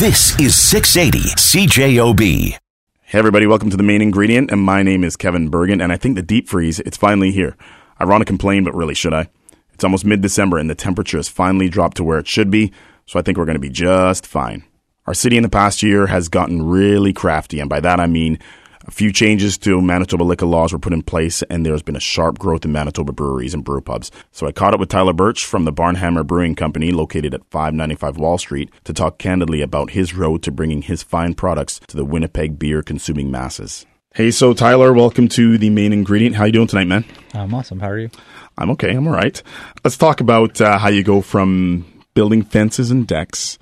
[0.00, 2.58] This is 680 CJOB.
[3.02, 5.96] Hey everybody, welcome to the main ingredient, and my name is Kevin Burgin, and I
[5.96, 7.56] think the deep freeze, it's finally here.
[8.00, 9.28] I want to complain, but really should I?
[9.72, 12.72] It's almost mid-December and the temperature has finally dropped to where it should be,
[13.06, 14.64] so I think we're going to be just fine.
[15.06, 18.40] Our city in the past year has gotten really crafty, and by that I mean
[18.86, 22.00] a few changes to Manitoba liquor laws were put in place, and there's been a
[22.00, 24.10] sharp growth in Manitoba breweries and brew pubs.
[24.30, 28.18] So I caught up with Tyler Birch from the Barnhammer Brewing Company, located at 595
[28.18, 32.04] Wall Street, to talk candidly about his road to bringing his fine products to the
[32.04, 33.86] Winnipeg beer consuming masses.
[34.14, 36.36] Hey, so Tyler, welcome to the main ingredient.
[36.36, 37.04] How you doing tonight, man?
[37.32, 37.80] I'm awesome.
[37.80, 38.10] How are you?
[38.56, 38.92] I'm okay.
[38.92, 39.42] I'm all right.
[39.82, 43.58] Let's talk about uh, how you go from building fences and decks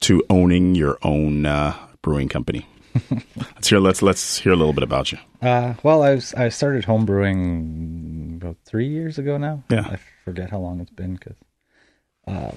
[0.00, 2.66] to owning your own uh, brewing company.
[3.70, 3.80] let's hear.
[3.80, 5.18] Let's let's hear a little bit about you.
[5.42, 9.62] Uh, well, I was, I started homebrewing about three years ago now.
[9.70, 9.86] Yeah.
[9.86, 11.36] I forget how long it's been because
[12.26, 12.52] uh,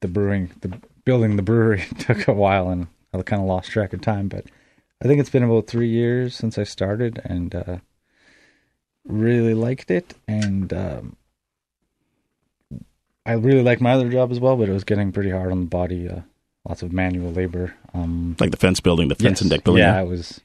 [0.00, 3.92] the brewing, the building the brewery took a while, and I kind of lost track
[3.92, 4.28] of time.
[4.28, 4.46] But
[5.02, 7.76] I think it's been about three years since I started, and uh,
[9.04, 10.14] really liked it.
[10.26, 11.16] And um,
[13.24, 15.60] I really like my other job as well, but it was getting pretty hard on
[15.60, 16.08] the body.
[16.08, 16.20] Uh,
[16.66, 17.74] lots of manual labor.
[17.94, 19.40] Um, Like the fence building, the fence Yes.
[19.42, 19.82] and deck building.
[19.82, 20.40] Yeah, it was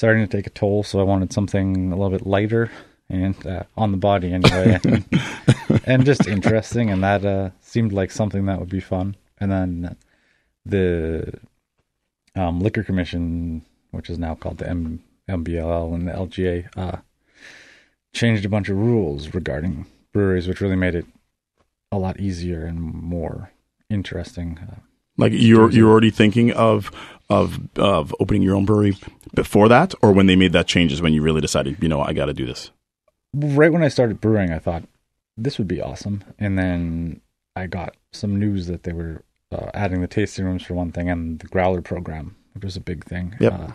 [0.00, 2.70] starting to take a toll, so I wanted something a little bit lighter
[3.10, 4.80] and uh, on the body anyway,
[5.84, 6.88] and, just interesting.
[6.88, 9.14] And that uh, seemed like something that would be fun.
[9.36, 9.96] And then
[10.64, 11.38] the
[12.34, 17.02] um, Liquor Commission, which is now called the M- MBLL and the LGA, uh,
[18.14, 19.84] changed a bunch of rules regarding
[20.14, 21.04] breweries, which really made it
[21.92, 23.50] a lot easier and more
[23.90, 24.58] interesting.
[24.66, 24.80] Uh,
[25.20, 26.90] Like you're you're already thinking of
[27.28, 28.96] of of opening your own brewery
[29.34, 32.00] before that, or when they made that change is when you really decided, you know,
[32.00, 32.70] I got to do this.
[33.34, 34.82] right when I started brewing, I thought
[35.36, 36.24] this would be awesome.
[36.38, 37.20] And then
[37.54, 41.08] I got some news that they were uh, adding the tasting rooms for one thing
[41.08, 43.36] and the growler program, which was a big thing.
[43.40, 43.52] Yep.
[43.52, 43.68] Uh,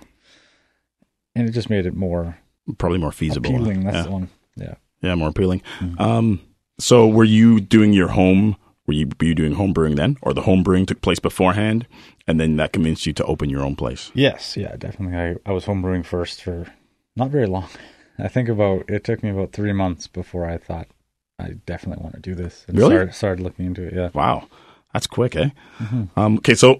[1.35, 2.37] and it just made it more
[2.77, 3.49] Probably more feasible.
[3.49, 3.83] appealing.
[3.83, 4.03] That's yeah.
[4.03, 4.29] the one.
[4.57, 4.75] Yeah.
[5.01, 5.61] yeah, more appealing.
[5.79, 5.99] Mhm.
[5.99, 6.41] Um,
[6.79, 8.57] so were you doing your home?
[8.87, 11.87] Were you were you doing home brewing then, or the home brewing took place beforehand,
[12.27, 14.11] and then that convinced you to open your own place?
[14.13, 14.55] Yes.
[14.55, 14.75] Yeah.
[14.75, 15.17] Definitely.
[15.17, 16.67] I I was homebrewing first for
[17.15, 17.67] not very long.
[18.19, 20.87] I think about it took me about three months before I thought
[21.39, 22.95] I definitely want to do this and Really?
[22.95, 23.93] started, started looking into it.
[23.93, 24.09] Yeah.
[24.13, 24.47] Wow,
[24.93, 25.49] that's quick, eh?
[25.79, 26.09] Mhm.
[26.15, 26.79] Um, okay, so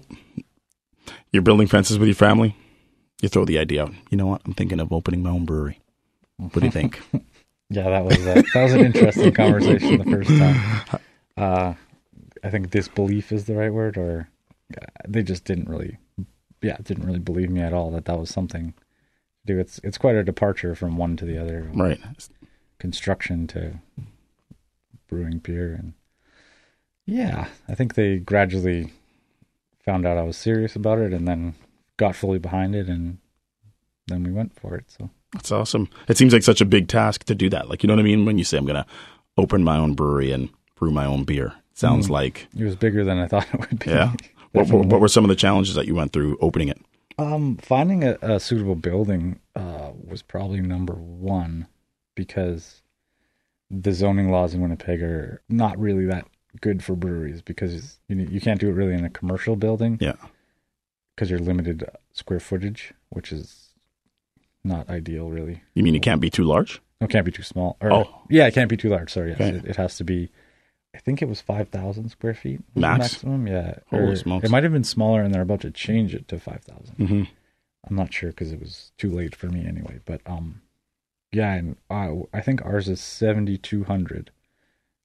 [1.32, 2.56] you're building fences with your family.
[3.20, 3.92] You throw the idea out.
[4.10, 4.42] You know what?
[4.46, 5.80] I'm thinking of opening my own brewery.
[6.36, 7.00] What do you think?
[7.68, 11.00] Yeah, that was a, that was an interesting conversation the first time.
[11.36, 11.74] Uh,
[12.46, 14.28] I think disbelief is the right word, or
[14.76, 15.98] uh, they just didn't really,
[16.62, 18.72] yeah, didn't really believe me at all that that was something.
[19.46, 22.00] to Do it's it's quite a departure from one to the other, right.
[22.78, 23.80] construction to
[25.08, 25.94] brewing beer, and
[27.04, 28.92] yeah, I think they gradually
[29.84, 31.54] found out I was serious about it, and then
[31.96, 33.18] got fully behind it, and
[34.06, 34.84] then we went for it.
[34.88, 35.88] So That's awesome.
[36.08, 37.68] It seems like such a big task to do that.
[37.68, 38.24] Like, you know what I mean?
[38.24, 38.86] When you say I'm going to
[39.36, 42.10] open my own brewery and brew my own beer, sounds Mhm.
[42.10, 43.90] like, it was bigger than I thought it would be.
[43.90, 44.12] yeah.
[44.52, 46.80] What, what, what were some of the challenges that you went through opening it?
[47.18, 51.66] Um, finding a, a suitable building uh, was probably number one
[52.14, 52.80] because
[53.70, 56.26] the zoning laws in Winnipeg are not really that
[56.62, 60.14] good for breweries because you you can't do it really in a commercial building Yeah.
[61.14, 61.84] because you're limited
[62.14, 63.74] square footage, which is
[64.64, 65.60] not ideal really.
[65.74, 66.80] You mean it can't be too large?
[67.00, 67.76] No, it can't be too small.
[67.82, 68.22] Or, Oh.
[68.30, 69.12] yeah, it can't be too large.
[69.12, 69.56] Sorry, yes, Okay.
[69.58, 70.30] it, it has to be.
[70.96, 72.98] I think it was five thousand square feet Max?
[72.98, 73.46] maximum.
[73.46, 74.44] Yeah, Holy Or smokes.
[74.46, 76.96] It might have been smaller, and they're about to change it to five thousand.
[76.98, 77.22] Mm-hmm.
[77.88, 80.00] I'm not sure because it was too late for me anyway.
[80.06, 80.62] But um,
[81.32, 84.30] yeah, and uh, I think ours is 7,200.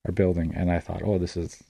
[0.07, 1.61] Our building, and I thought, oh, this is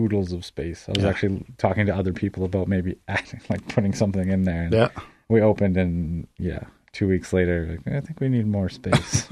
[0.00, 0.86] oodles of space.
[0.88, 1.10] I was Yeah.
[1.10, 4.62] actually talking to other people about maybe adding, like putting something in there.
[4.62, 4.88] And Yeah.
[5.28, 6.60] we opened, and yeah,
[6.92, 9.28] two weeks later, like, I think we need more space.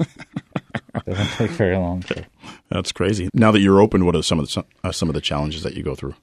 [1.05, 2.03] Doesn't take very long.
[2.03, 2.21] So.
[2.69, 3.29] That's crazy.
[3.33, 5.75] Now that you're open, what are some of the, uh, some of the challenges that
[5.75, 6.15] you go through?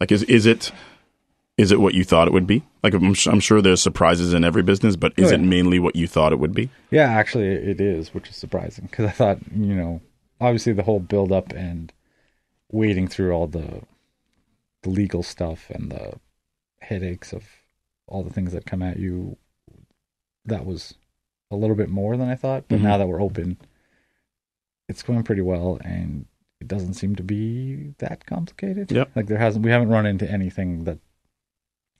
[0.00, 0.72] Like, is is it
[1.56, 2.62] is it what you thought it would be?
[2.82, 5.94] Like, I'm, I'm sure there's surprises in every business, but is Oh, it mainly what
[5.96, 6.68] you thought it would be?
[6.90, 10.00] Yeah, actually, it is, which is surprising because I thought, you know,
[10.40, 11.92] obviously the whole build up and
[12.72, 13.82] wading through all the
[14.82, 16.14] the legal stuff and the
[16.80, 17.44] headaches of
[18.06, 19.38] all the things that come at you,
[20.44, 20.94] that was
[21.50, 22.64] a little bit more than I thought.
[22.68, 22.82] But Mhm.
[22.82, 23.56] now that we're open,
[24.88, 26.26] it's going pretty well, and
[26.60, 28.90] it doesn't seem to be that complicated.
[28.92, 29.10] Yep.
[29.16, 30.98] Like there hasn't, we haven't run into anything that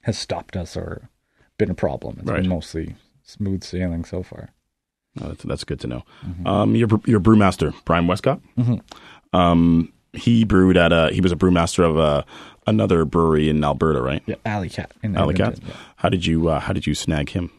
[0.01, 1.09] has stopped us or
[1.57, 2.17] been a problem.
[2.19, 2.41] It's Right.
[2.41, 4.49] been mostly smooth sailing so far.
[5.21, 6.03] Oh, that's, that's good to know.
[6.25, 6.45] Mhm.
[6.47, 8.41] Um, your your brewmaster, Brian Westcott.
[8.57, 8.81] Mhm.
[9.33, 11.09] Um, he brewed at a.
[11.13, 12.25] He was a brewmaster of a
[12.67, 14.21] another brewery in Alberta, right?
[14.25, 15.53] Yeah, Alley Kat in Alley Kat.
[15.53, 17.49] Edmonton, How did you uh, How did you snag him?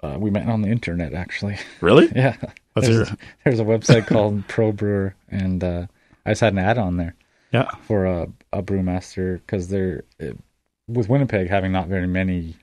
[0.00, 1.58] Uh, we met on the internet actually.
[1.80, 2.08] Really?
[2.16, 2.36] yeah,
[2.76, 3.10] there's,
[3.44, 5.86] there's a website called Pro Brewer, and uh,
[6.24, 7.14] I just had an ad on there
[7.52, 7.68] Yeah.
[7.82, 10.38] for a a brewmaster because they're it,
[10.86, 12.56] with Winnipeg having not very many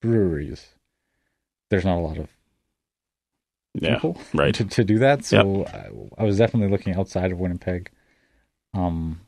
[0.00, 0.66] breweries.
[1.70, 2.28] There's not a lot of
[3.74, 3.94] Yeah.
[3.94, 4.54] people Right.
[4.56, 5.24] to, to do that.
[5.24, 7.90] So I, I was definitely looking outside of Winnipeg,
[8.74, 9.20] um,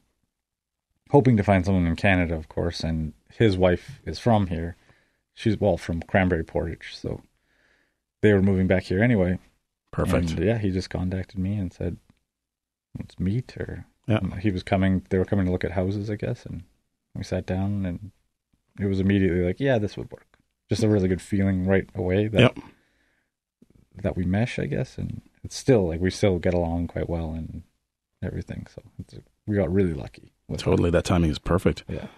[1.11, 2.81] hoping to find someone in Canada, of course.
[2.85, 4.77] And his wife is from here.
[5.35, 7.21] She's well from Cranberry Portage, so
[8.27, 9.39] they were moving back here anyway.
[9.93, 10.33] Perfect.
[10.33, 11.97] And, yeah, he just contacted me and said,
[12.99, 14.21] "Let's meet." Or Yeah.
[14.39, 15.03] he was coming.
[15.11, 16.63] They were coming to look at houses, I guess, and
[17.15, 18.11] we sat down, and
[18.79, 20.27] it was immediately like, "Yeah, this would work."
[20.69, 22.59] Just a really good feeling right away that Yep.
[24.03, 27.33] that we mesh, I guess, and it's still like we still get along quite well
[27.33, 27.63] and
[28.23, 28.67] everything.
[28.75, 29.15] So it's,
[29.47, 30.33] we got really lucky.
[30.59, 30.91] Totally.
[30.91, 31.85] That timing is perfect.
[31.89, 32.09] Yeah.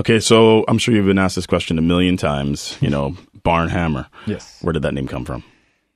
[0.00, 2.76] Okay, so I'm sure you've been asked this question a million times.
[2.80, 4.06] You know, Barnhammer.
[4.26, 4.58] Yes.
[4.62, 5.44] Where did that name come from?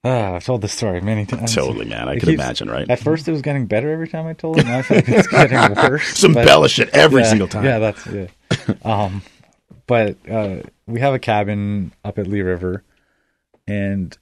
[0.04, 1.54] Ah, I've told this story many times.
[1.54, 2.08] Totally, man.
[2.08, 2.88] I It could keeps- imagine, right?
[2.88, 4.66] At first, it was getting better every time I told it.
[4.66, 6.06] Now I feel like it's getting worse.
[6.18, 7.64] Some embellish it every yeah, single time.
[7.64, 8.26] Yeah, that's yeah.
[8.84, 9.22] um,
[9.88, 12.84] but uh, we have a cabin up at Lee River,
[13.66, 14.16] and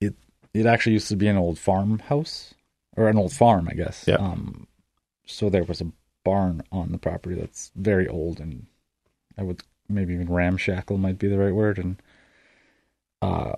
[0.00, 0.14] it
[0.52, 2.52] it actually used to be an old farmhouse
[2.96, 4.04] or an old farm, I guess.
[4.06, 4.16] Yeah.
[4.16, 4.66] Um,
[5.24, 5.90] so there was a
[6.24, 8.66] barn on the property that's very old, and
[9.38, 12.00] I would maybe even ramshackle might be the right word, and
[13.22, 13.52] uh,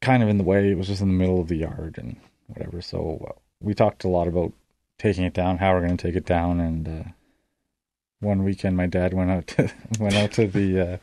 [0.00, 0.70] kind of in the way.
[0.70, 2.16] It was just in the middle of the yard and
[2.46, 2.80] whatever.
[2.80, 4.52] So uh, we talked a lot about
[4.98, 7.10] taking it down, how we're going to take it down, and uh,
[8.20, 10.96] one weekend my dad went out to went out to the uh,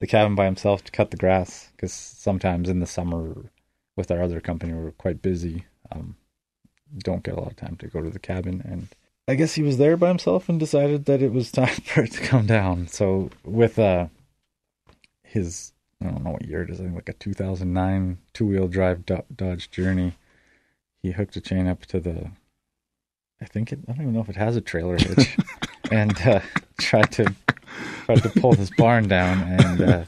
[0.00, 3.50] the cabin by himself to cut the grass because sometimes in the summer
[3.96, 5.64] with our other company we're quite busy.
[5.92, 6.16] Um,
[6.98, 8.88] don't get a lot of time to go to the cabin, and
[9.26, 12.12] I guess he was there by himself and decided that it was time for it
[12.12, 12.88] to come down.
[12.88, 14.08] So with uh
[15.22, 15.72] his
[16.02, 16.80] I don't know what year it is.
[16.80, 20.12] I think like a 2009 two wheel drive Do- Dodge Journey.
[21.02, 22.30] He hooked a chain up to the.
[23.40, 23.80] I think it.
[23.88, 25.36] I don't even know if it has a trailer hitch,
[25.90, 26.40] and uh,
[26.78, 27.34] tried to
[28.06, 30.04] tried to pull this barn down and uh,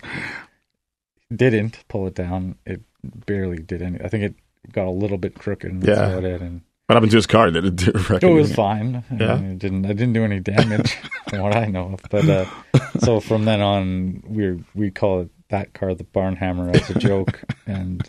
[1.35, 2.57] didn't pull it down.
[2.65, 4.01] It barely did any.
[4.01, 4.35] I think it
[4.73, 6.17] got a little bit crooked and Yeah.
[6.19, 6.41] it.
[6.41, 7.51] And What happened to his car?
[7.51, 9.03] Did it do it was fine.
[9.11, 9.37] I Yeah.
[9.39, 9.87] mean, it didn't.
[9.87, 10.93] I didn't do any damage
[11.29, 12.01] from what I know of.
[12.11, 12.47] But uh,
[13.01, 17.43] so from then on, we we call it that car the Barnhammer as a joke,
[17.67, 18.09] and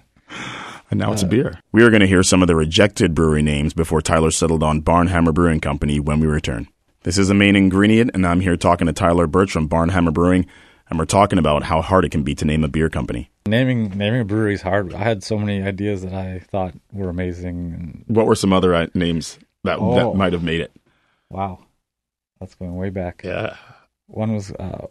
[0.91, 1.59] And now it's Uh, a beer.
[1.71, 4.83] We are going to hear some of the rejected brewery names before Tyler settled on
[4.83, 6.67] Barnhammer Brewing Company when we return.
[7.01, 10.45] This is the main ingredient, and I'm here talking to Tyler Birch from Barnhammer Brewing,
[10.89, 13.29] and we're talking about how hard it can be to name a beer company.
[13.47, 14.93] naming naming a brewery is hard.
[14.93, 18.73] I had so many ideas that I thought were amazing, and What were some other
[18.73, 19.95] uh, names that Oh.
[19.95, 20.71] that might have made it?
[21.29, 21.59] wow,
[22.39, 23.21] that's going way back.
[23.23, 23.55] Yeah.
[24.07, 24.87] One was uh,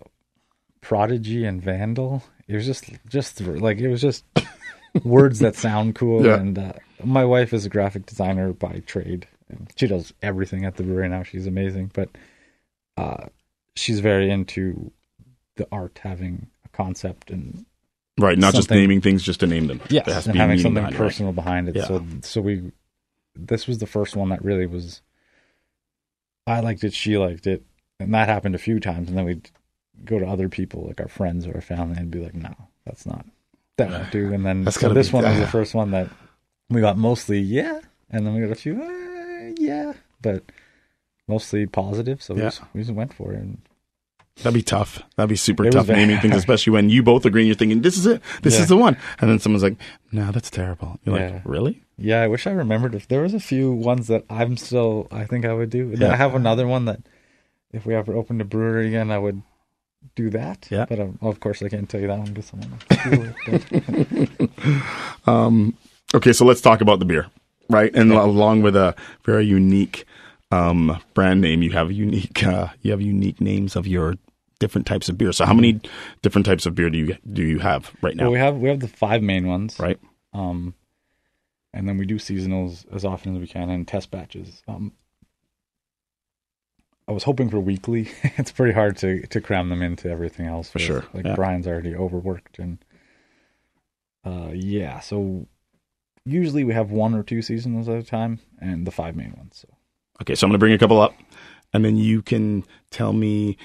[0.83, 2.23] Prodigy and Vandal.
[2.49, 4.25] It was just just like it was just
[5.05, 6.25] words that sound cool.
[6.25, 6.37] Yeah.
[6.37, 6.73] And uh,
[7.03, 9.27] my wife is a graphic designer by trade.
[9.77, 11.23] She does everything at the brewery now.
[11.23, 12.09] She's amazing, but
[12.97, 13.27] uh,
[13.77, 14.91] she's very into
[15.57, 17.65] the art having a concept and
[18.19, 19.79] Right, not just naming things just to name them.
[19.91, 21.77] yes, There has to and be having something behind it, personal behind it.
[21.77, 21.85] Yeah.
[21.87, 22.73] So so we
[23.35, 25.03] this was the first one that really was.
[26.47, 26.95] I liked it.
[26.95, 27.63] She liked it,
[28.01, 29.09] and that happened a few times.
[29.09, 29.51] And then we'd
[30.05, 32.55] go to other people, like our friends or our family, and be like, "No,
[32.87, 33.27] that's not
[33.77, 36.09] that won't do." And then That's so this be- one was the first one that
[36.71, 40.43] we got mostly yeah, and then we got a few uh, yeah, but
[41.29, 42.23] mostly positive.
[42.23, 43.41] So we, just, we just went for it.
[43.41, 43.61] And
[44.43, 45.03] That'd be tough.
[45.17, 47.81] That'd be super It tough naming things, especially when you both agree and you're thinking,
[47.83, 48.21] this is it.
[48.43, 48.63] This Yeah.
[48.63, 48.97] is the one.
[49.19, 49.77] And then someone's like,
[50.13, 51.01] no, that's terrible.
[51.05, 51.31] You're Yeah.
[51.31, 51.83] like, really?
[51.97, 55.25] Yeah, I wish I remembered if there was a few ones that I'm still I
[55.25, 55.95] think I would do.
[55.97, 56.13] Yeah.
[56.13, 57.01] I have another one that
[57.73, 59.41] if we ever opened a brewery again, I would
[60.15, 60.69] do that.
[60.71, 60.85] Yeah.
[60.89, 62.79] but um, of course I can't tell you that one because someone.
[63.51, 64.41] else
[65.27, 65.77] Um,
[66.15, 67.27] okay, so let's talk about the beer,
[67.71, 67.93] right?
[67.95, 70.07] And along with a very unique
[70.57, 74.15] um, brand name, you have unique uh, you have unique names of your
[74.59, 75.33] different types of beer.
[75.33, 75.81] So, how many
[76.23, 78.25] different types of beer do you do you have right now?
[78.25, 79.99] well, we have we have the five main ones, right?
[80.33, 80.75] Um,
[81.73, 84.63] and then we do seasonals as often as we can and test batches.
[84.67, 84.93] Um,
[87.09, 88.09] I was hoping for weekly.
[88.23, 90.71] it's pretty hard to to cram them into everything else.
[90.71, 91.35] For sure, Like yeah.
[91.35, 92.79] Brian's already overworked, and
[94.25, 95.01] uh, yeah.
[95.01, 95.47] So
[96.25, 99.59] usually we have one or two seasonals at a time, and the five main ones.
[99.63, 99.76] So
[100.23, 101.15] Okay, so I'm going to bring a couple up,
[101.73, 103.57] and then you can tell me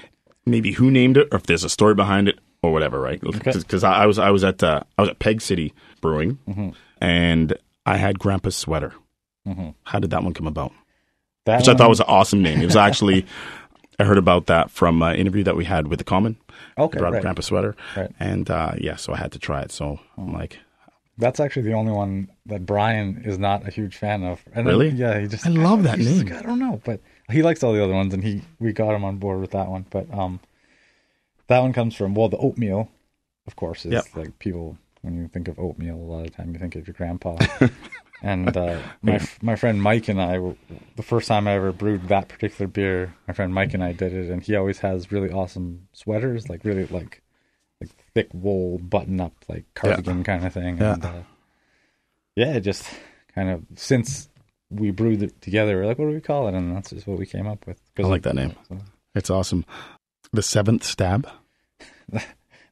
[0.46, 3.20] maybe who named it, or if there's a story behind it, or whatever, right?
[3.20, 6.74] Because I, I was I was at uh, I was at Peg City Brewing, Mhm.
[7.00, 7.54] and
[7.86, 8.92] I had Grandpa's sweater.
[9.48, 9.74] Mhm.
[9.84, 10.72] How did that one come about?
[11.46, 12.60] that Which I thought was an awesome name.
[12.62, 13.26] It was actually
[13.98, 16.36] I heard about that from an interview that we had with the Common.
[16.78, 17.22] Okay, brought a right.
[17.22, 18.10] grandpa sweater, Right.
[18.20, 19.72] and uh, yeah, so I had to try it.
[19.72, 20.58] So I'm like,
[21.22, 24.42] That's actually the only one that Brian is not a huge fan of.
[24.54, 24.88] And then- Really?
[24.90, 26.26] yeah, he just I love that name.
[26.26, 27.00] like, I don't know, but
[27.30, 29.68] he likes all the other ones, and he we got him on board with that
[29.68, 29.86] one.
[29.90, 30.40] But um,
[31.46, 32.90] that one comes from well, the oatmeal,
[33.46, 34.04] of course, is Yep.
[34.16, 36.94] like people when you think of oatmeal, a lot of time you think of your
[36.94, 37.36] grandpa.
[38.22, 40.38] and uh, my my friend Mike and I,
[40.96, 44.12] the first time I ever brewed that particular beer, my friend Mike and I did
[44.12, 47.22] it, and he always has really awesome sweaters, like really like
[48.14, 50.78] thick wool button up like cardigan kind of thing.
[50.78, 50.94] Yeah.
[50.94, 51.12] And uh,
[52.36, 52.84] yeah, just
[53.34, 54.28] kind of since
[54.70, 56.54] we brewed it together, we're like, what do we call it?
[56.54, 57.78] And that's just what we came up with.
[57.98, 58.54] I like that name.
[58.68, 58.78] so-
[59.14, 59.66] it's awesome.
[60.32, 61.28] The seventh stab.
[62.12, 62.24] that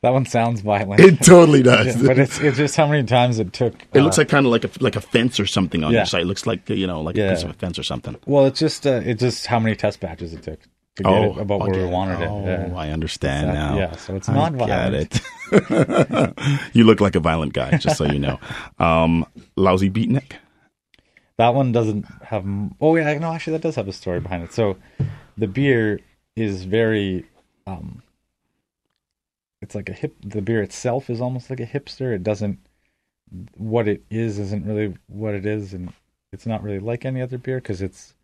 [0.02, 1.00] one sounds violent.
[1.00, 2.02] It totally does.
[2.02, 3.74] but it's it's just how many times it took.
[3.92, 5.98] It uh, looks like kind of like a like a fence or something on Yeah.
[6.00, 6.22] your side.
[6.22, 7.26] It looks like you know like Yeah.
[7.26, 8.16] a piece of a fence or something.
[8.26, 10.60] well, it's just uh, it's just how many test batches it took
[10.96, 12.68] to get it about where we wanted Oh, it.
[12.70, 12.74] Yeah.
[12.76, 13.76] I understand now.
[13.78, 15.10] yeah, so it's I non-violent.
[15.10, 16.70] get it.
[16.74, 18.38] you look like a violent guy, just so you know.
[18.78, 19.24] Um,
[19.56, 20.32] lousy beatnik.
[21.38, 22.44] That one doesn't have.
[22.80, 24.52] Oh yeah, no, actually that does have a story behind it.
[24.52, 24.76] So,
[25.38, 26.00] the beer
[26.36, 27.24] is very.
[27.66, 28.02] um
[29.62, 30.14] It's like a hip.
[30.22, 32.14] The beer itself is almost like a hipster.
[32.14, 32.58] It doesn't.
[33.56, 35.92] What it is isn't really what it is, and
[36.32, 38.14] it's not really like any other beer because it's.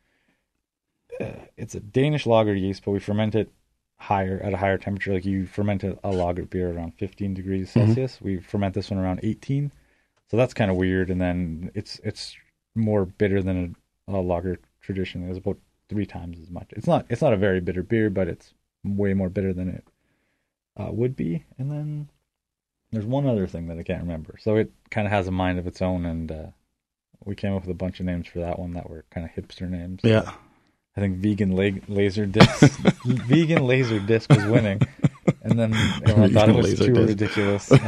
[1.20, 3.50] Uh, it's a Danish lager yeast, but we ferment it
[3.98, 5.14] higher at a higher temperature.
[5.14, 8.20] Like you ferment a, a lager beer around 15 degrees Celsius.
[8.20, 9.72] We ferment this one around 18.
[10.30, 11.10] So that's kind of weird.
[11.10, 12.36] And then it's it's
[12.74, 13.76] more bitter than
[14.08, 15.30] a, a lager traditionally.
[15.30, 15.58] It's about
[15.88, 16.68] three times as much.
[16.70, 18.52] It's not it's not a very bitter beer, but it's
[18.84, 19.84] way more bitter than it
[20.76, 21.44] uh, would be.
[21.58, 22.08] And then
[22.92, 24.36] there's one other thing that I can't remember.
[24.40, 26.46] So it kind of has a mind of its own, and uh,
[27.24, 29.32] we came up with a bunch of names for that one that were kind of
[29.32, 30.00] hipster names.
[30.04, 30.32] Yeah.
[30.96, 34.80] I think vegan la- laser disc, vegan laser disc was winning,
[35.42, 35.74] and then
[36.06, 37.08] everyone thought it was too disc.
[37.08, 37.72] ridiculous.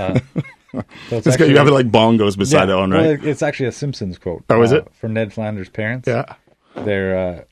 [0.71, 3.07] Uh, so it's It's got, you have it like bongos beside yeah, that one, right?
[3.07, 4.45] it- it's actually a Simpsons quote.
[4.51, 4.89] Oh, is uh, it?
[4.95, 6.07] for Ned Flanders' parents?
[6.07, 6.35] yeah.
[6.75, 7.45] they're uh,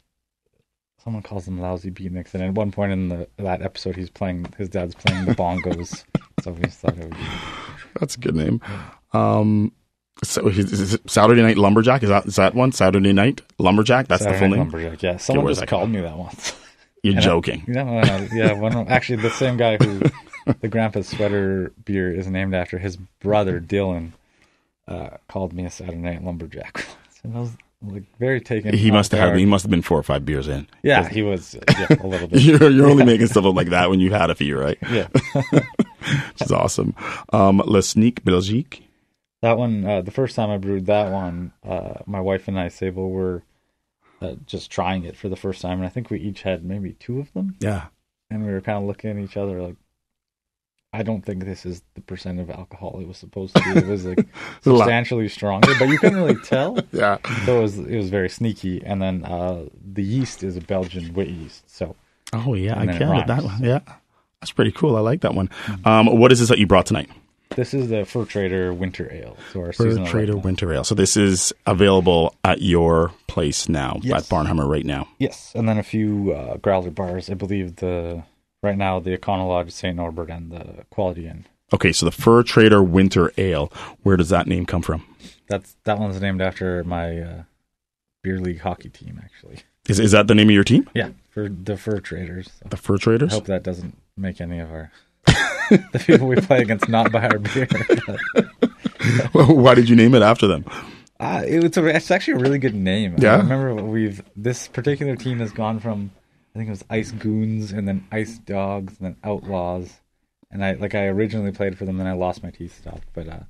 [1.03, 4.47] someone calls them lousy beatniks, and at one point in the that episode, he's playing
[4.59, 6.05] his dad's playing the bongos,
[6.43, 7.17] so we thought it would be
[7.99, 8.61] That's a good name.
[9.15, 9.73] Um,
[10.25, 12.73] so is is it Saturday Night Lumberjack is that is that one?
[12.73, 14.09] Saturday Night Lumberjack.
[14.09, 14.59] That's Saturday the full name.
[14.71, 15.03] Lumberjack.
[15.03, 16.55] Yeah, someone just called me that once.
[17.03, 17.65] You're And I- joking.
[17.69, 18.29] No, no, no.
[18.33, 20.01] Yeah, one, actually, the same guy who
[20.61, 24.13] the Grandpa's Sweater beer is named after, his brother Dylan,
[24.89, 26.85] uh, called me a Saturday Night Lumberjack.
[27.23, 27.51] and I was
[27.83, 28.75] like very taken.
[28.75, 30.67] he must have had, he must have been four or five beers in.
[30.83, 32.41] Yeah, he was yeah, a little bit.
[32.43, 34.79] You're you're only making stuff up like that when you've had a few, right?
[34.91, 35.07] Yeah,
[35.53, 36.95] Which is awesome.
[37.33, 38.86] Um, Le Sneak Belgique.
[39.47, 39.85] That one.
[39.85, 43.43] Uh, the first time I brewed that one, uh, my wife and I, Sable, were
[44.21, 46.93] uh, just trying it for the first time, and I think we each had maybe
[46.95, 47.87] two of them, Yeah.
[48.31, 49.77] and we were kind of looking at each other like.
[50.93, 53.81] I don't think this is the percent of alcohol it was supposed to be.
[53.81, 54.25] It was like
[54.63, 56.79] substantially stronger, but you couldn't really tell.
[56.93, 57.19] Yeah.
[57.45, 58.83] So it was it was very sneaky.
[58.83, 61.69] And then uh, the yeast is a Belgian wheat yeast.
[61.69, 61.97] So
[62.33, 63.27] Oh yeah, I then it got it.
[63.27, 63.63] That one.
[63.63, 63.81] Yeah.
[64.41, 64.97] That's pretty cool.
[64.97, 65.51] I like that one.
[65.85, 67.11] Um, what is this that you brought tonight?
[67.51, 69.37] This is the Fur Trader Winter Ale.
[69.53, 70.45] So our Fur Trader right.
[70.45, 70.85] Winter Ale.
[70.85, 74.23] So this is available at your place now, Yes.
[74.25, 75.09] at Barnhammer right now.
[75.19, 77.31] Yes, and then a few uh, growler bars.
[77.31, 78.23] I believe the
[78.63, 81.47] right now the Econolodge, Saint Norbert, and the Quality Inn.
[81.73, 83.73] Okay, so the Fur Trader Winter Ale.
[84.03, 85.05] Where does that name come from?
[85.49, 87.43] That's that one's named after my uh,
[88.23, 89.59] beer league hockey team, actually.
[89.89, 90.89] Is is that the name of your team?
[90.95, 92.51] Yeah, for the Fur Traders.
[92.63, 93.33] So The Fur I Traders?
[93.33, 94.91] hope that doesn't make any of our
[95.93, 97.69] the people we play against not buy our beer.
[99.33, 100.65] Why did you name it after them?
[101.19, 103.17] Uh, it, it's, a, it's actually a really good name.
[103.19, 103.35] Yeah?
[103.35, 106.11] I remember we've this particular team has gone from
[106.57, 110.01] I think it was Ice Goons and then Ice Dogs and then Outlaws,
[110.51, 113.09] and I like I originally played for them, then I lost my teeth stopped.
[113.13, 113.41] But uh,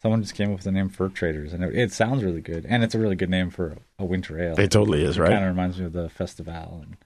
[0.00, 2.64] someone just came up with the name Fur Traders, and it, it sounds really good,
[2.68, 4.54] and it's a really good name for a winter ale.
[4.56, 5.30] It totally is, right?
[5.30, 6.96] It Kind of reminds me of the festival, and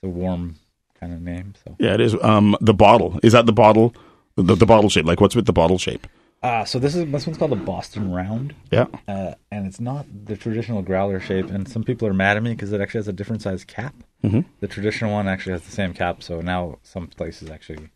[0.00, 0.56] the warm
[1.00, 1.54] kind of name.
[1.64, 2.14] So Yeah, it is.
[2.22, 3.94] Um, the bottle is that the bottle,
[4.36, 5.06] the, the bottle shape.
[5.06, 6.06] Like, what's with the bottle shape?
[6.42, 8.54] uh, so this is this one's called the Boston Round.
[8.70, 8.86] Yeah.
[9.08, 11.50] uh, and it's not the traditional growler shape.
[11.50, 13.94] And some people are mad at me because it actually has a different size cap.
[14.24, 14.44] Mhm.
[14.60, 17.88] The traditional one actually has the same cap, so now some places actually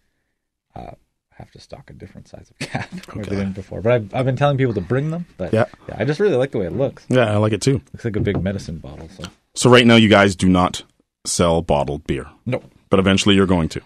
[0.74, 0.92] uh,
[1.34, 3.30] have to stock a different size of cap they Okay.
[3.30, 3.80] didn't before.
[3.80, 5.26] But I've, I've been telling people to bring them.
[5.38, 5.66] But Yeah.
[5.96, 7.06] I just really like the way it looks.
[7.08, 7.80] Yeah, I like it too.
[7.92, 9.08] Looks like a big medicine bottle.
[9.08, 10.82] So So right now, you guys do not
[11.24, 12.60] sell bottled beer, no,
[12.92, 13.80] but eventually you're going to.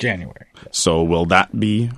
[0.00, 0.46] January.
[0.72, 1.88] So will that be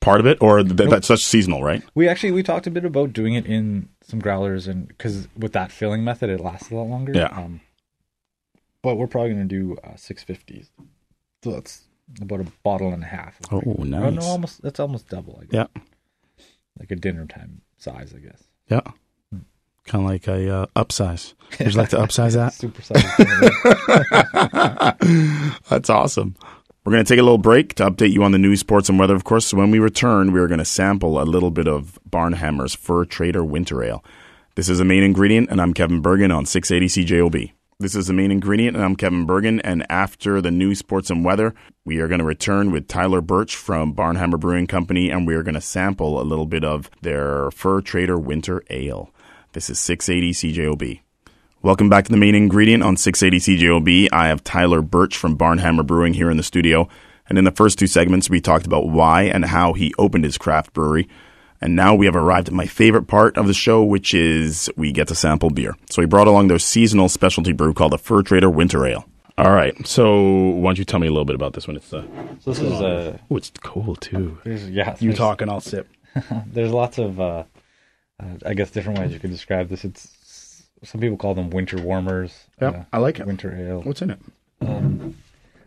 [0.00, 1.84] part of it, or th- that's such seasonal, right?
[1.94, 5.52] We actually we talked a bit about doing it in some growlers, and because with
[5.52, 7.12] that filling method, it lasts a lot longer.
[7.14, 7.28] Yeah.
[7.28, 7.60] Um,
[8.82, 10.70] but we're probably going to do uh, 650s
[11.44, 11.84] So that's
[12.20, 13.38] about a bottle and a half.
[13.52, 13.62] Oh.
[13.64, 14.14] Oh, nice.
[14.14, 15.38] no, almost that's almost double.
[15.40, 15.68] I guess.
[15.74, 15.82] Yeah.
[16.80, 18.42] like a dinner time size, I guess.
[18.68, 18.80] Yeah.
[19.86, 21.34] Kind of like a uh, upsize.
[21.58, 22.52] Would you like to upsize that?
[22.54, 23.04] Super size.
[25.68, 26.36] That's awesome.
[26.84, 28.98] We're going to take a little break to update you on the news, sports, and
[28.98, 29.46] weather, of course.
[29.46, 33.04] So when we return, we are going to sample a little bit of Barnhammer's Fur
[33.04, 34.04] Trader Winter Ale.
[34.54, 37.52] This is the main ingredient, and I'm Kevin Burgin on 680 CJOB.
[37.80, 39.60] This is the main ingredient, and I'm Kevin Burgin.
[39.64, 43.56] And after the news, sports, and weather, we are going to return with Tyler Birch
[43.56, 47.50] from Barnhammer Brewing Company, and we are going to sample a little bit of their
[47.50, 49.10] Fur Trader Winter Ale.
[49.54, 51.00] This is 680 CJOB.
[51.62, 54.08] Welcome back to the main ingredient on 680 CJOB.
[54.12, 56.88] I have Tyler Birch from Barnhammer Brewing here in the studio.
[57.28, 60.38] And in the first two segments, we talked about why and how he opened his
[60.38, 61.08] craft brewery.
[61.60, 64.90] And now we have arrived at my favorite part of the show, which is we
[64.90, 65.76] get to sample beer.
[65.88, 69.04] So he brought along their seasonal specialty brew called the Fur Trader Winter Ale.
[69.38, 69.86] All right.
[69.86, 70.20] So
[70.50, 71.76] why don't you tell me a little bit about this one?
[71.76, 72.02] It's uh,
[72.40, 74.36] so this is a oh, it's cool too.
[74.42, 74.96] there's, yeah.
[74.98, 75.88] You there's- talk and I'll sip.
[76.46, 77.42] There's lots of uh,
[78.22, 79.84] uh, I guess different ways you could describe this.
[79.84, 82.44] It's some people call them winter warmers.
[82.60, 83.26] Yep, uh, I like it.
[83.26, 83.82] Winter ale.
[83.82, 84.18] What's in it?
[84.60, 85.16] Um,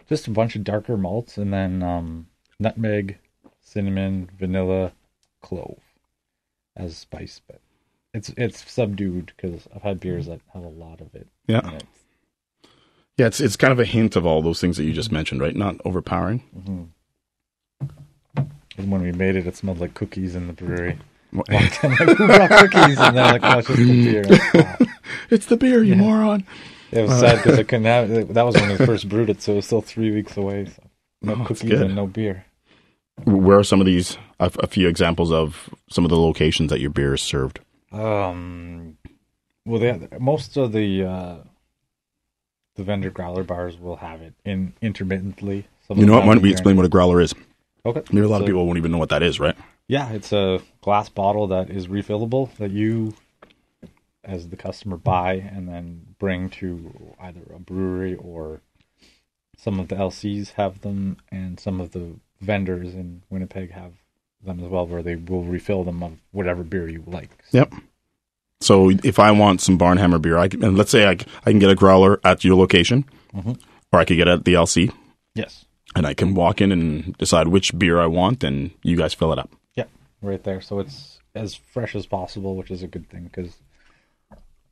[0.07, 2.27] just a bunch of darker malts and then um,
[2.59, 3.17] nutmeg,
[3.61, 4.93] cinnamon, vanilla,
[5.41, 5.79] clove
[6.75, 7.41] as spice.
[7.47, 7.59] But
[8.13, 11.27] it's it's subdued because I've had beers that have a lot of it.
[11.47, 11.67] Yeah.
[11.67, 11.83] in it.
[13.17, 15.41] Yeah, it's it's kind of a hint of all those things that you just mentioned,
[15.41, 15.55] right?
[15.55, 16.43] Not overpowering.
[18.77, 20.99] And when we made it, it smelled like cookies in the brewery.
[21.33, 21.73] Well, I'm like,
[22.17, 22.97] who brought cookies?
[22.99, 24.23] And they're like, oh, it's just the beer.
[24.53, 24.89] I'm like,
[25.29, 26.45] it's the beer, you moron.
[26.91, 28.33] It was sad because I couldn't have it.
[28.33, 30.65] That was when we first brewed it, so it was still three weeks away.
[30.65, 30.83] So
[31.21, 32.45] no Oh, cookies and no beer.
[33.25, 34.17] Where are some of these?
[34.39, 37.59] A, a few examples of some of the locations that your beer is served.
[37.91, 38.97] Um,
[39.65, 41.35] well, they, most of the uh,
[42.75, 45.67] the vendor growler bars will have it in intermittently.
[45.93, 46.25] You know what?
[46.25, 47.33] Why don't we explain what a growler is?
[47.85, 49.55] Okay, Maybe a lot of people won't even know what that is, right?
[49.87, 53.13] Yeah, it's a glass bottle that is refillable that you,
[54.23, 58.61] as the customer, buy and then bring to either a brewery or
[59.57, 63.93] some of the LCs have them, and some of the vendors in Winnipeg have
[64.43, 67.29] them as well, where they will refill them of whatever beer you like.
[67.51, 67.73] Yep.
[68.61, 71.59] So if I want some Barnhammer beer, I can, and let's say I, I can
[71.59, 73.59] get a growler at your location, Mhm.
[73.91, 74.91] or I could get it at the LC,
[75.33, 75.65] Yes.
[75.95, 79.33] and I can walk in and decide which beer I want, and you guys fill
[79.33, 79.49] it up.
[80.21, 80.61] Right there.
[80.61, 83.57] So it's as fresh as possible, which is a good thing because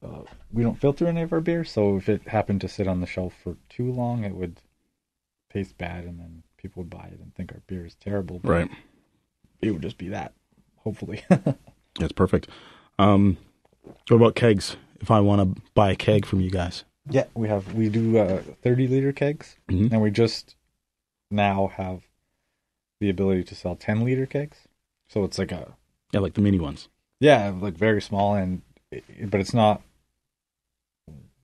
[0.04, 1.64] uh, we don't filter any of our beer.
[1.64, 4.60] So if it happened to sit on the shelf for too long, it would
[5.54, 8.40] taste bad, and then people would buy it and think our beer is terrible.
[8.40, 8.70] But Right.
[9.62, 10.34] It would just be that.
[10.78, 11.24] Hopefully.
[12.00, 12.48] That's perfect.
[13.00, 13.38] Um,
[14.10, 14.78] what about kegs?
[15.00, 18.18] If I want to buy a keg from you guys, yeah, we have we do
[18.18, 19.92] uh, thirty liter kegs, Mhm.
[19.92, 20.56] and we just
[21.30, 22.02] now have
[23.00, 24.65] the ability to sell ten liter kegs.
[25.10, 25.76] So it's like a
[26.12, 26.88] yeah, like the mini ones.
[27.20, 28.62] Yeah, like very small, and
[29.26, 29.82] but it's not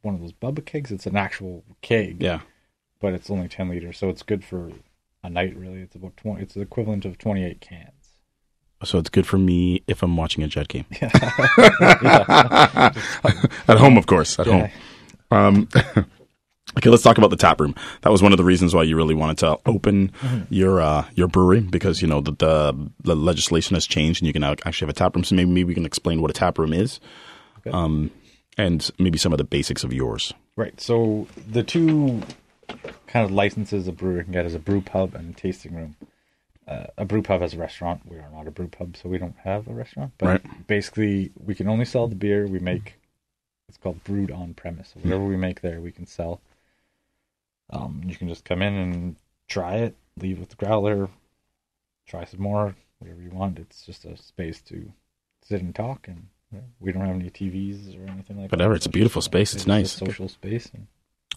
[0.02, 0.92] one of those Bubba kegs.
[0.92, 2.42] It's an actual keg, Yeah.
[3.00, 4.72] but it's only ten liters, so it's good for
[5.24, 5.56] a night.
[5.56, 6.42] Really, it's about twenty.
[6.44, 7.88] It's the equivalent of twenty eight cans.
[8.84, 11.12] So it's good for me if I'm watching a Jet game yeah,
[13.68, 14.40] at home, of course.
[14.40, 14.70] At home.
[15.30, 15.70] Um,
[16.78, 17.76] okay, let's talk about the tap room.
[18.02, 20.12] That was one of the reasons why you really wanted to open
[20.50, 24.34] your uh, your brewery because you know the, the the legislation has changed and you
[24.34, 25.24] can actually have a tap room.
[25.24, 27.00] So maybe maybe we can explain what a tap room is,
[27.60, 27.72] Okay.
[27.72, 28.12] um,
[28.58, 30.34] and maybe some of the basics of yours.
[30.56, 30.80] Right.
[30.80, 32.22] So the two
[33.08, 35.96] kind of licenses a brewer can get is a brew pub and a tasting room.
[36.68, 38.02] Uh, a brew pub has a restaurant.
[38.06, 40.14] We are not a brew pub, so we don't have a restaurant.
[40.18, 40.68] But Right.
[40.68, 42.96] basically, we can only sell the beer we make.
[43.68, 44.92] It's called brewed on premise.
[44.94, 46.40] So whatever we make there, we can sell.
[47.72, 49.16] Um, you can just come in and
[49.48, 51.10] try it, leave with the growler,
[52.08, 53.60] try some more, whatever you want.
[53.60, 54.92] It's just a space to
[55.42, 56.28] sit and talk, and
[56.80, 58.58] we don't have any TVs or anything like that.
[58.58, 59.54] Whatever, it's a beautiful space.
[59.54, 59.96] It's just nice.
[59.96, 60.70] a social space.
[60.74, 60.88] And,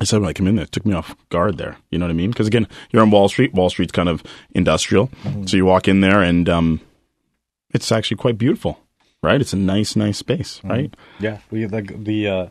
[0.01, 1.77] I said when I come in there, it took me off guard there.
[1.91, 2.31] You know what I mean?
[2.31, 3.55] Because again, you're on Wall Street.
[3.55, 5.09] Wall Street's kind of industrial,
[5.47, 6.81] so you walk in there and um,
[7.73, 8.81] it's actually quite beautiful,
[9.23, 9.41] right?
[9.41, 10.93] It's a nice, nice space, right?
[11.21, 12.49] Yeah, we like the uh,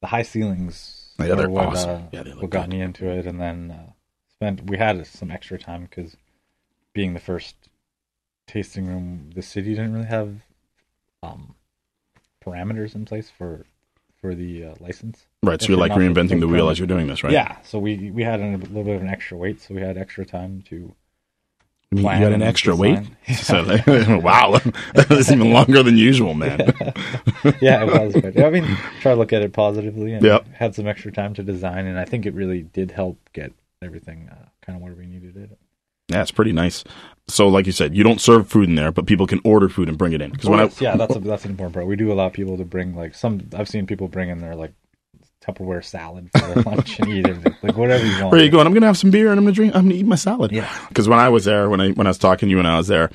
[0.00, 1.07] the high ceilings.
[1.18, 1.90] Yeah, they're what, awesome.
[1.90, 3.92] Uh, Yeah, they what got me into it, and then uh,
[4.30, 4.68] spent.
[4.68, 6.16] We had some extra time because
[6.92, 7.56] being the first
[8.46, 10.40] tasting room, the city didn't really have
[11.22, 11.54] um,
[12.44, 13.66] parameters in place for
[14.20, 15.26] for the uh, license.
[15.42, 15.60] Right.
[15.60, 17.32] So you're you're like reinventing the wheel as you're doing this, right?
[17.32, 19.96] Yeah, so we we had a little bit of an extra weight, so we had
[19.96, 20.94] extra time to.
[21.90, 22.96] I mean, you got an extra weight.
[22.98, 23.16] design.
[23.36, 23.86] So, like,
[24.22, 24.52] wow,
[24.94, 26.58] that was even longer than usual, man.
[27.60, 28.14] yeah, it was.
[28.14, 28.64] But I mean,
[29.00, 30.48] try to look at it positively, and Yep.
[30.54, 34.28] had some extra time to design, and I think it really did help get everything
[34.30, 35.58] uh, kind of where we needed it.
[36.08, 36.84] Yeah, it's pretty nice.
[37.28, 39.88] So, like you said, you don't serve food in there, but people can order food
[39.90, 40.30] and bring it in.
[40.30, 41.86] Because when I yeah, that's a, that's an important part.
[41.86, 43.48] We do allow people to bring like some.
[43.54, 44.72] I've seen people bring in their like
[45.48, 48.32] Tupperware salad for lunch and eat it, like whatever you want.
[48.32, 48.66] where are you going?
[48.66, 49.74] I'm gonna have some beer and I'm gonna drink.
[49.74, 50.52] I'm gonna eat my salad.
[50.52, 50.68] Yeah.
[50.88, 52.76] Because when I was there, when I when I was talking to you when I
[52.76, 53.10] was there,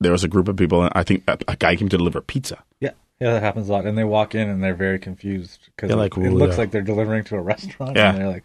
[0.00, 0.82] there was a group of people.
[0.82, 2.62] and I think a, a guy came to deliver pizza.
[2.80, 3.86] Yeah, yeah, that happens a lot.
[3.86, 6.70] And they walk in and they're very confused because it, like, it looks yeah." like
[6.72, 7.96] they're delivering to a restaurant.
[7.96, 8.10] Yeah.
[8.10, 8.44] and they're like,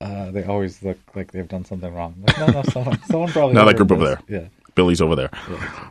[0.00, 2.14] uh, they always look like they've done something wrong.
[2.26, 3.54] Like, no, no, someone, someone probably.
[3.54, 4.20] No, that group over there.
[4.28, 5.30] Yeah, Billy's over there.
[5.50, 5.88] yeah.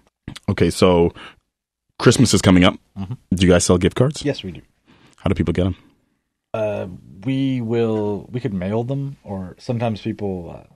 [0.50, 1.12] Okay, so
[2.00, 2.76] Christmas is coming up.
[2.98, 3.18] Mhm.
[3.34, 4.24] Do you guys sell gift cards?
[4.24, 4.62] Yes, we do.
[5.18, 5.76] How do people get them?
[7.26, 8.30] We will.
[8.32, 10.56] We could mail them, or sometimes people.
[10.58, 10.72] Uh,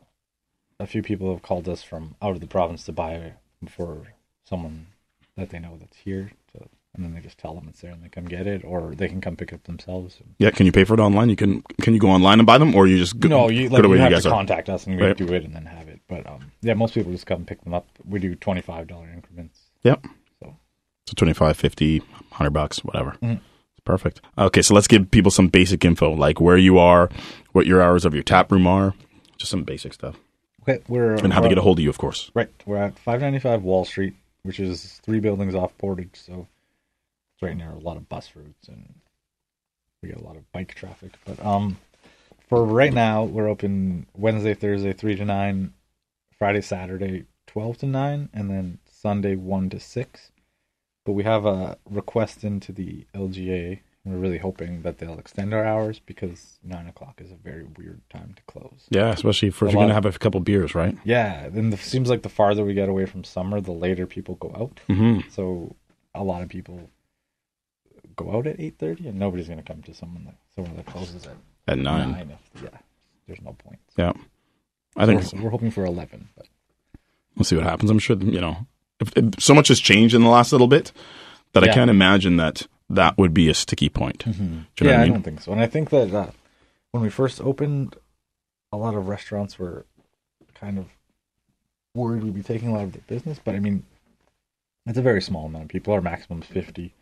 [0.81, 3.33] a few people have called us from out of the province to buy
[3.67, 4.13] for
[4.45, 4.87] someone
[5.35, 6.31] that they know that's here.
[6.53, 8.95] So, and then they just tell them it's there, and they come get it, or
[8.95, 10.17] they can come pick it up themselves.
[10.39, 11.29] Yeah, can you pay for it online?
[11.29, 11.61] You can.
[11.81, 13.91] Can you go online and buy them, or you just go, no, you like you
[13.93, 14.31] have you to are?
[14.31, 15.17] contact us and we Right.
[15.17, 15.99] do it and then have it.
[16.07, 17.85] But um, yeah, most people just come pick them up.
[18.07, 19.59] We do twenty five dollar increments.
[19.83, 20.05] Yep.
[20.41, 20.55] So.
[21.07, 23.17] So 25, 50, 100 bucks, whatever.
[23.23, 23.39] Mhm.
[23.89, 24.21] Perfect.
[24.37, 27.09] Okay, so let's give people some basic info, like where you are,
[27.53, 28.93] what your hours of your tap room are,
[29.39, 30.15] just some basic stuff,
[30.61, 32.29] Okay, we're and how to get a hold of you, of course.
[32.35, 36.45] Right, we're at five ninety five Wall Street, which is three buildings off Portage, so
[37.33, 38.93] it's right near a lot of bus routes and
[40.03, 41.13] we get a lot of bike traffic.
[41.25, 41.77] But um,
[42.47, 45.73] for right now, we're open Wednesday, Thursday, three to nine,
[46.37, 50.31] Friday, Saturday, twelve to nine, and then Sunday, one to six.
[51.09, 53.79] But we have a request into the LGA.
[54.05, 58.01] We're really hoping that they'll extend our hours because nine o'clock is a very weird
[58.11, 58.85] time to close.
[58.91, 60.95] Yeah, especially if you're gonna have a couple beers, right?
[61.03, 64.35] Yeah, then it seems like the farther we get away from summer, the later people
[64.35, 64.79] go out.
[64.87, 65.27] Mm-hmm.
[65.31, 65.75] So
[66.13, 66.91] a lot of people
[68.15, 70.85] go out at eight thirty, and nobody's going to come to someone that someone that
[70.85, 72.11] closes at At nine.
[72.11, 72.37] nine.
[72.53, 72.77] if, yeah,
[73.25, 73.79] there's no point.
[73.97, 74.13] Yeah,
[74.95, 76.29] I think So we're, we're hoping for eleven.
[76.37, 76.45] But
[77.35, 77.89] we'll see what happens.
[77.89, 78.67] I'm sure you know
[79.39, 80.91] so much has changed in the last little bit
[81.53, 84.25] that I can't imagine that that would be a sticky point.
[84.25, 85.51] Do you know yeah, what I I, don't think so.
[85.51, 86.31] And I think that uh,
[86.91, 87.95] when we first opened,
[88.71, 89.85] a lot of restaurants were
[90.53, 90.85] kind of
[91.95, 93.39] worried we'd be taking a lot of their business.
[93.43, 93.83] But I mean,
[94.85, 95.93] it's a very small amount of people.
[95.93, 96.93] Our maximum is fifty,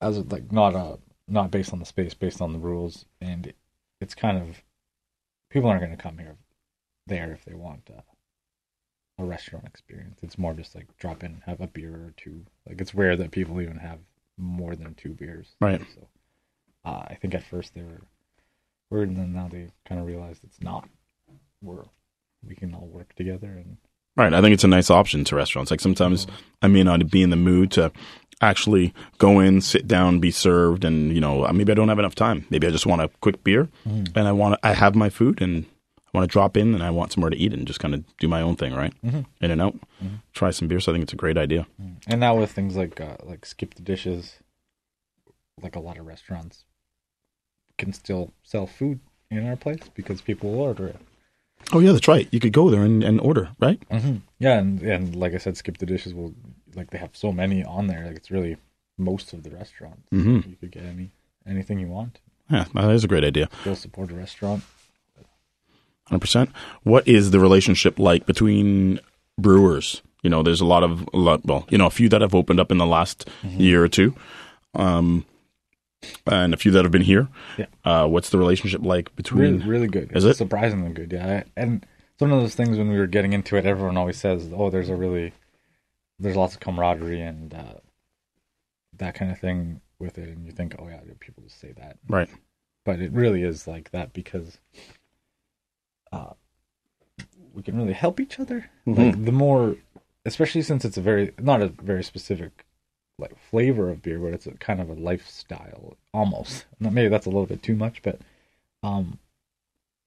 [0.00, 3.52] as of, like not a not based on the space, based on the rules, and
[4.00, 4.62] it's kind of
[5.50, 6.36] people aren't going to come here
[7.06, 8.00] there if they want uh,
[9.18, 10.20] a restaurant experience.
[10.22, 12.44] It's more just like drop in, have a beer or two.
[12.68, 13.98] Like it's rare that people even have
[14.36, 15.54] more than two beers.
[15.60, 15.80] Right.
[15.94, 16.06] So
[16.84, 18.02] uh, I think at first they were
[18.90, 20.88] worried, and then now they kind of realized it's not.
[21.60, 21.84] We're
[22.46, 23.76] we can all work together, and
[24.16, 24.34] Right.
[24.34, 25.70] I think it's a nice option to restaurants.
[25.70, 26.26] Like sometimes
[26.60, 27.92] I may not be in the mood to
[28.40, 32.16] actually go in, sit down, be served, and you know maybe I don't have enough
[32.16, 32.44] time.
[32.50, 35.40] Maybe I just want a quick beer, and I want to, I have my food
[35.40, 35.66] and
[36.12, 38.02] I want to drop in and I want somewhere to eat and just kind of
[38.16, 38.94] do my own thing, right?
[39.04, 39.26] Mhm.
[39.40, 39.74] In and out,
[40.32, 40.80] try some beer.
[40.80, 41.66] So I think it's a great idea.
[42.06, 44.38] and now with things like uh, like skip the dishes,
[45.60, 46.64] like a lot of restaurants
[47.76, 50.96] can still sell food in our place because people will order it.
[51.72, 52.28] Oh yeah, that's right.
[52.30, 53.80] You could go there and, and order, right?
[53.90, 54.16] Mm-hmm.
[54.38, 56.34] Yeah, and and like I said, skip the dishes will
[56.74, 58.06] like they have so many on there.
[58.06, 58.56] Like it's really
[58.96, 60.08] most of the restaurants.
[60.12, 60.48] Mhm.
[60.48, 61.10] You could get any
[61.46, 62.20] anything you want.
[62.50, 63.48] Yeah, that is a great idea.
[63.60, 64.62] Still support a restaurant.
[66.08, 66.50] Hundred percent.
[66.84, 68.98] What is the relationship like between
[69.38, 70.02] brewers?
[70.22, 71.44] You know, there's a lot of a lot.
[71.44, 74.14] Well, you know, a few that have opened up in the last year or two,
[74.74, 75.24] um,
[76.26, 77.28] and a few that have been here.
[77.56, 77.66] Yeah.
[77.84, 79.40] Uh, what's the relationship like between?
[79.58, 80.10] Really, really good.
[80.16, 80.38] Is It's it?
[80.38, 81.12] surprisingly good?
[81.12, 84.16] Yeah, and it's one of those things when we were getting into it, everyone always
[84.18, 85.32] says, "Oh, there's a really,
[86.18, 87.74] there's lots of camaraderie and uh,
[88.96, 91.98] that kind of thing with it," and you think, "Oh yeah, people just say that,"
[92.08, 92.28] Right.
[92.84, 94.58] but it really is like that because
[96.12, 96.32] uh,
[97.54, 98.70] we can really help each other.
[98.86, 99.76] Like the more,
[100.24, 102.64] especially since it's a very not a very specific
[103.18, 106.66] like flavor of beer, but it's a kind of a lifestyle almost.
[106.78, 108.20] Now, Maybe that's a little bit too much, but
[108.82, 109.18] um,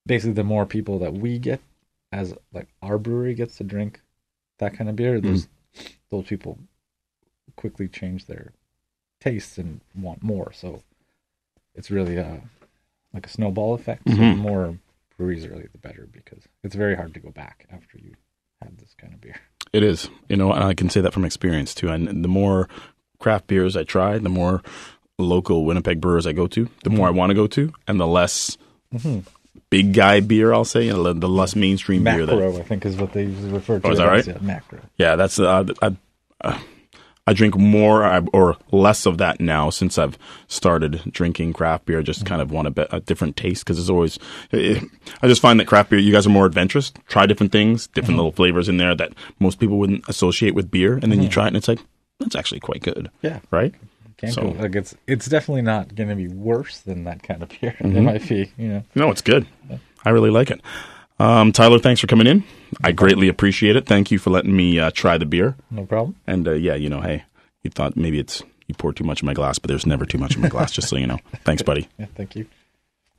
[0.06, 1.60] basically the more people that we get
[2.10, 4.00] as like our brewery gets to drink
[4.58, 5.48] that kind of beer, those
[6.10, 6.58] those people
[7.56, 8.52] quickly change their
[9.20, 10.52] tastes and want more.
[10.52, 10.82] So
[11.74, 12.40] it's really a
[13.12, 14.08] like a snowball effect.
[14.08, 14.36] So the Mhm.
[14.36, 14.78] more
[15.22, 18.12] breweries early, the better because it's very hard to go back after you
[18.60, 19.36] have this kind of beer.
[19.72, 20.10] It is.
[20.28, 21.88] You know, and I can say that from experience too.
[21.88, 22.68] And the more
[23.20, 24.62] craft beers I try, the more
[25.18, 28.06] local Winnipeg brewers I go to, the more I want to go to, and the
[28.06, 28.58] less
[29.70, 32.96] big guy beer I'll say, and the less mainstream beer that Macro, I think, is
[32.96, 33.86] what they usually refer to.
[33.86, 34.36] Oh, is that as, right?
[34.36, 34.80] Yeah, macro.
[34.96, 35.96] Yeah, that's uh, I,
[36.40, 36.58] uh,
[37.26, 42.02] I drink more or less of that now since I've started drinking craft beer.
[42.02, 44.18] Just kind of want a, bit, a different taste because it's always.
[44.50, 44.82] It,
[45.22, 46.92] I just find that craft beer, you guys are more adventurous.
[47.06, 48.16] Try different things, different mm-hmm.
[48.16, 51.22] little flavors in there that most people wouldn't associate with beer, and then mm-hmm.
[51.22, 51.80] you try it and it's like
[52.18, 53.10] that's actually quite good.
[53.22, 53.74] Yeah, right.
[54.16, 57.48] Can't so, like it's it's definitely not going to be worse than that kind of
[57.48, 57.76] beer.
[57.78, 57.96] Mm-hmm.
[57.96, 58.84] It might be, you know.
[58.94, 59.46] No, it's good.
[60.04, 60.60] I really like it.
[61.22, 62.38] Um, Tyler, thanks for coming in.
[62.38, 62.44] No
[62.82, 63.86] I greatly appreciate it.
[63.86, 65.54] Thank you for letting me uh, try the beer.
[65.70, 66.16] No problem.
[66.26, 67.22] And uh, yeah, you know, hey,
[67.62, 70.18] you thought maybe it's you poured too much in my glass, but there's never too
[70.18, 70.72] much in my glass.
[70.72, 71.18] just so you know.
[71.44, 71.88] Thanks, buddy.
[71.96, 72.46] Yeah, thank you.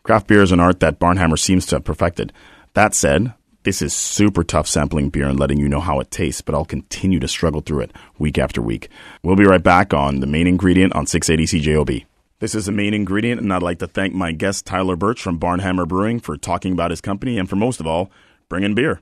[0.04, 2.34] Craft beer is an art that Barnhammer seems to have perfected.
[2.74, 6.42] That said, this is super tough sampling beer and letting you know how it tastes,
[6.42, 8.90] but I'll continue to struggle through it week after week.
[9.24, 12.06] We'll be right back on the main ingredient on 680 CJOB.
[12.40, 15.40] This is the main ingredient, and I'd like to thank my guest Tyler Birch from
[15.40, 18.12] Barnhammer Brewing for talking about his company and for most of all,
[18.50, 19.00] bringing beer.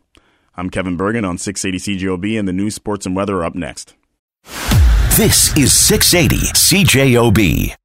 [0.55, 3.95] I'm Kevin Burgin on 680 CJOB, and the news, sports, and weather are up next.
[5.15, 7.81] This is 680 CJOB.